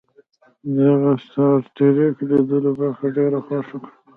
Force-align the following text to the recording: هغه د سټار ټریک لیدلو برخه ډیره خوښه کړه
هغه 0.87 1.11
د 1.15 1.19
سټار 1.25 1.59
ټریک 1.75 2.15
لیدلو 2.29 2.71
برخه 2.79 3.05
ډیره 3.17 3.39
خوښه 3.45 3.77
کړه 3.83 3.93